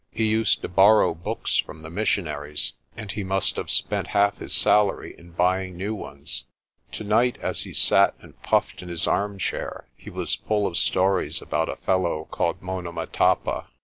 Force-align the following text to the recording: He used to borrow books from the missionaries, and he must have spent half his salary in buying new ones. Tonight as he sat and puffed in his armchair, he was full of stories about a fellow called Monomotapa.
He 0.09 0.25
used 0.25 0.63
to 0.63 0.67
borrow 0.67 1.13
books 1.13 1.57
from 1.59 1.83
the 1.83 1.91
missionaries, 1.91 2.73
and 2.97 3.11
he 3.11 3.23
must 3.23 3.55
have 3.57 3.69
spent 3.69 4.07
half 4.07 4.39
his 4.39 4.51
salary 4.51 5.13
in 5.15 5.29
buying 5.33 5.77
new 5.77 5.93
ones. 5.93 6.45
Tonight 6.91 7.37
as 7.39 7.65
he 7.65 7.73
sat 7.75 8.15
and 8.19 8.41
puffed 8.41 8.81
in 8.81 8.89
his 8.89 9.05
armchair, 9.07 9.85
he 9.95 10.09
was 10.09 10.33
full 10.33 10.65
of 10.65 10.75
stories 10.77 11.39
about 11.39 11.69
a 11.69 11.75
fellow 11.75 12.25
called 12.31 12.61
Monomotapa. 12.63 13.67